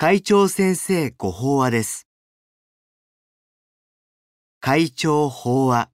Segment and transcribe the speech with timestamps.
[0.00, 2.06] 会長先生ご法話です。
[4.60, 5.90] 会長法話。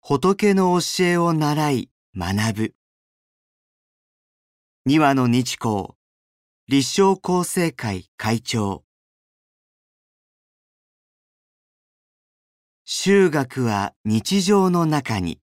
[0.00, 2.74] 仏の教えを習い学ぶ。
[4.86, 5.90] 二羽の日光、
[6.66, 8.82] 立正厚生会会長。
[12.86, 15.38] 修学は日常の中に。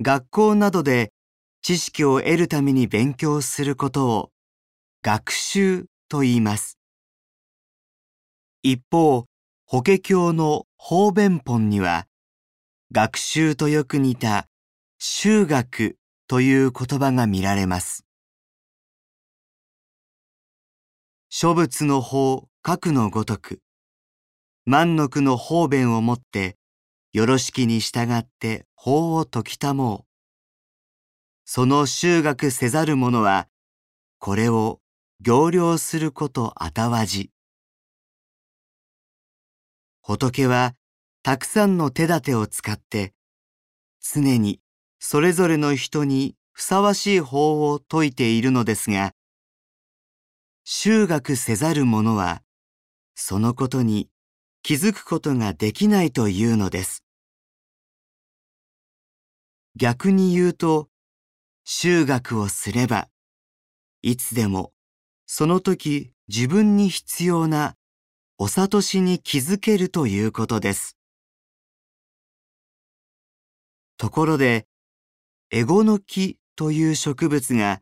[0.00, 1.12] 学校などで
[1.62, 4.30] 知識を得るために勉強することを
[5.02, 6.78] 学習と言います。
[8.62, 9.26] 一方、
[9.66, 12.06] 法華経の法弁本には
[12.92, 14.48] 学習とよく似た
[14.98, 15.96] 修学
[16.28, 18.04] という言葉が見られます。
[21.28, 23.60] 諸仏の法、各のごとく、
[24.66, 26.56] 万の句の方便をもって、
[27.12, 30.09] よろしきに従って法を説きたもう。
[31.52, 33.48] その修学せざる者は、
[34.20, 34.80] これを
[35.20, 37.32] 行量することあたわじ。
[40.00, 40.76] 仏は、
[41.24, 43.14] たくさんの手立てを使って、
[44.00, 44.60] 常に
[45.00, 49.12] それぞれの人にふさわしい法を説いているのですが、
[50.62, 52.44] 修学せざる者は、
[53.16, 54.08] そのことに
[54.62, 57.02] 気づくことができないというのです。
[59.74, 60.86] 逆に言うと、
[61.72, 63.08] 修学をすれば、
[64.02, 64.72] いつでも
[65.26, 67.76] その時自分に必要な
[68.38, 70.96] お悟しに気づけるということです。
[73.98, 74.66] ところで、
[75.52, 77.80] エゴの木という植物が、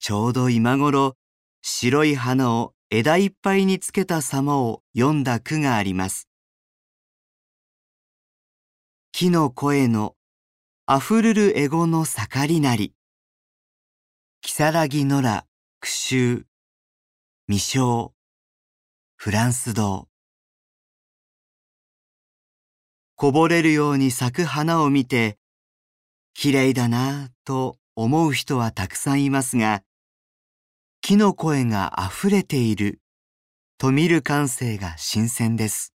[0.00, 1.18] ちょうど今頃
[1.60, 6.30] 白い花を枝いっぱいにつけた様を読んだ句があります。
[9.12, 10.15] 木の声の
[10.88, 12.94] あふるるエゴの盛りなり。
[14.40, 15.42] 木更木野良
[15.80, 16.46] 句集
[17.48, 18.14] 未章
[19.16, 20.06] フランス堂
[23.16, 25.38] こぼれるように咲く花を見て
[26.34, 29.82] 綺麗だなぁと思う人はたくさんいますが
[31.00, 33.00] 木の声があふれている
[33.76, 35.92] と見る感性が新鮮です。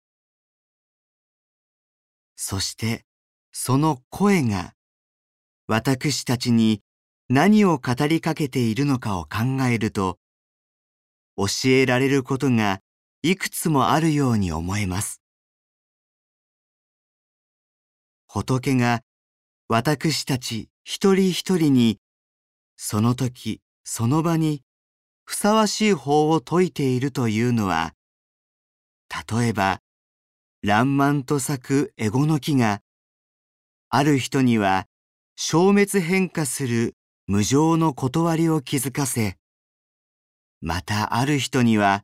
[2.36, 3.06] そして
[3.52, 4.74] その声が
[5.72, 6.82] 私たちに
[7.30, 10.18] 何を語りかけているのかを考えると
[11.38, 12.80] 教えられることが
[13.22, 15.22] いくつもあるように思えます。
[18.26, 19.02] 仏が
[19.68, 22.00] 私たち一人一人に
[22.76, 24.64] その時その場に
[25.24, 27.94] ふさわしい法を説いているというのは、
[29.32, 29.82] 例えば、
[30.64, 32.82] 爛漫と咲くエゴの木が、
[33.90, 34.88] ある人には
[35.42, 39.38] 消滅変化する無常の断りを気づかせ、
[40.60, 42.04] またある人には、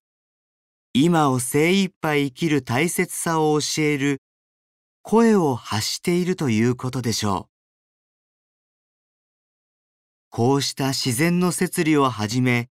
[0.93, 4.21] 今を精一杯生きる大切さを教える
[5.01, 7.51] 声を発しているということでしょう。
[10.29, 12.69] こうした自然の摂理をはじめ、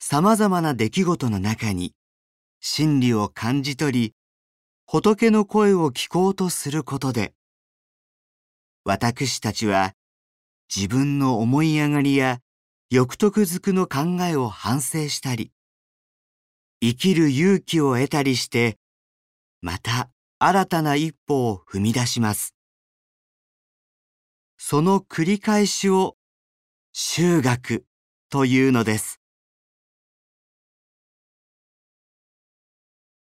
[0.00, 1.94] 様々な出来事の中に
[2.58, 4.14] 真理を感じ取り、
[4.88, 7.36] 仏の声を聞こうとすることで、
[8.88, 9.94] 私たちは
[10.72, 12.38] 自分の思い上がりや
[12.88, 15.50] 欲得づくの考えを反省したり、
[16.80, 18.78] 生きる勇気を得たりして、
[19.60, 20.08] また
[20.38, 22.54] 新たな一歩を踏み出します。
[24.56, 26.16] その繰り返しを
[26.92, 27.84] 修学
[28.30, 29.20] というのです。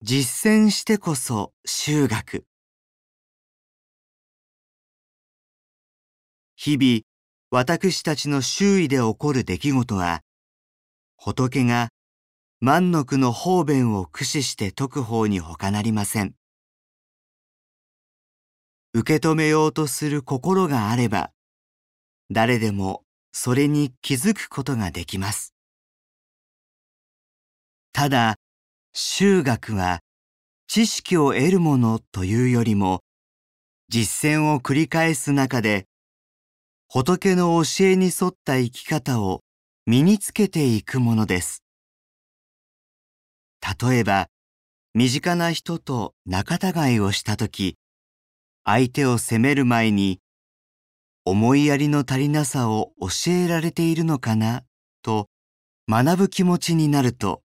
[0.01, 2.47] 実践してこそ修学。
[6.65, 7.01] 日々、
[7.51, 10.23] 私たちの周囲で起こる出来事は、
[11.17, 11.89] 仏が
[12.61, 16.37] 万の句の方便を駆使して解く方に他なりません。
[18.95, 21.33] 受け止めようとする心があれば、
[22.31, 23.03] 誰でも
[23.33, 25.57] それに気づくことができます。
[27.93, 28.37] ただ、
[28.93, 29.99] 修学は
[30.69, 33.01] 知識を得るものというよりも
[33.89, 35.89] 実践を繰り返す中で
[36.95, 39.41] 仏の教えに沿った生き方を
[39.87, 41.65] 身につけていくものです。
[43.81, 44.29] 例えば
[44.93, 47.79] 身近な人と仲違いをしたとき
[48.67, 50.21] 相手を責める前に
[51.25, 54.63] 思いやりの足りなさを教えられているのかな？
[55.01, 55.31] と
[55.89, 57.41] 学ぶ気持ちになると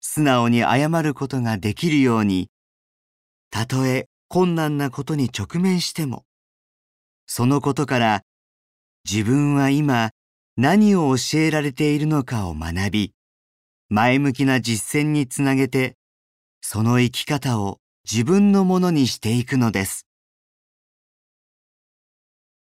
[0.00, 2.48] 素直に謝ることができるように、
[3.50, 6.24] たとえ困難なことに直面しても、
[7.26, 8.22] そのことから
[9.08, 10.10] 自分は今
[10.56, 13.14] 何を教えられているのかを学び、
[13.88, 15.96] 前向きな実践につなげて、
[16.60, 17.80] その生き方を
[18.10, 20.06] 自分のものにしていくのです。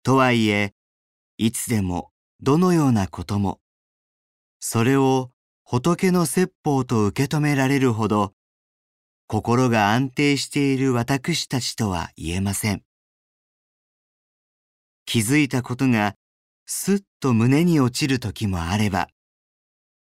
[0.02, 0.74] とはいえ、
[1.36, 2.10] いつでも
[2.40, 3.60] どのようなことも、
[4.60, 5.30] それを
[5.62, 8.32] 仏の説法と受け止められるほど、
[9.26, 12.82] 心が安定している私たちとは言えません。
[15.06, 16.14] 気づいたことが
[16.66, 19.08] すっと胸に落ちる時もあれば、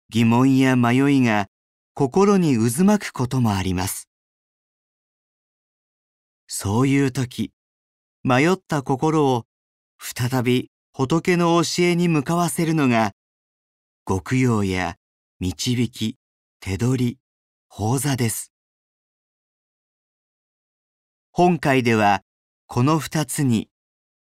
[0.10, 1.48] 疑問や迷いが
[1.94, 4.10] 心に渦巻くこともあります。
[6.48, 7.54] そういう時、
[8.24, 9.46] 迷った心を
[10.00, 13.13] 再び仏の教えに向かわせるのが、
[14.06, 14.95] 極用や
[15.40, 16.18] 導き、
[16.60, 17.18] 手取り、
[17.69, 18.52] 法座です。
[21.31, 22.24] 本会では、
[22.68, 23.69] この二つに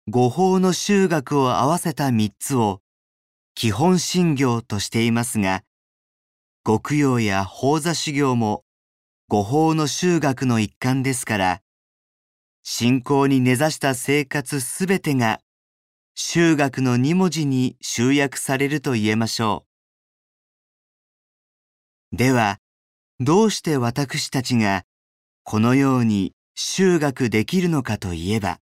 [0.08, 2.80] 五法の修学を合わせた三つを
[3.56, 5.64] 基本信行としていますが、
[6.64, 8.62] 極用や法座修行も
[9.26, 11.60] 五法の修学の一環ですから、
[12.62, 15.40] 信仰に根ざした生活すべてが
[16.14, 19.66] 修学の二文字に集約されると言えましょ
[22.12, 22.16] う。
[22.16, 22.60] では、
[23.18, 24.84] どうして私たちが
[25.42, 28.60] このように修学できるのかといえば、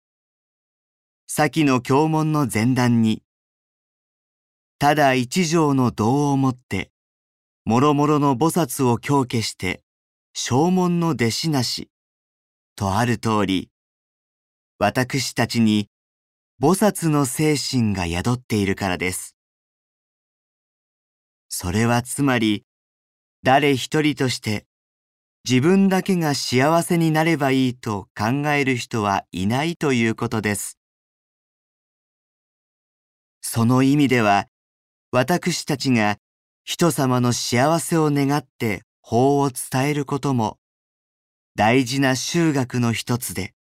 [1.35, 3.23] 先の経文の前段に、
[4.79, 6.91] ただ一条の道をもって、
[7.65, 9.83] もろもろの菩薩を強化して、
[10.35, 11.89] 正門の弟子なし、
[12.77, 13.71] とある通り、
[14.79, 15.89] 私たちに
[16.61, 19.35] 菩薩の精神が宿っているからです。
[21.49, 22.67] それはつまり、
[23.43, 24.67] 誰一人として
[25.49, 30.82] 自分だけが幸せになればいいと考える人はいないということです。
[33.43, 34.47] その意味では、
[35.11, 36.17] 私たちが
[36.65, 40.59] 人様の幸せを願って法を伝えることも
[41.57, 43.53] 大事な修学の一つで、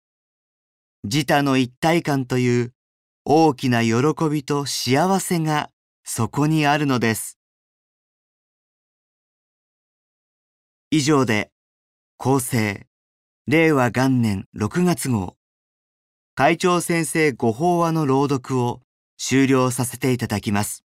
[1.04, 2.72] 自他の一体感という
[3.24, 3.92] 大きな喜
[4.30, 5.68] びと幸せが
[6.04, 7.38] そこにあるのです。
[10.90, 11.50] 以上で、
[12.18, 12.86] 厚生、
[13.48, 15.36] 令和元年6月号、
[16.36, 18.80] 会長先生ご法話の朗読を
[19.24, 20.81] 終了させていただきます。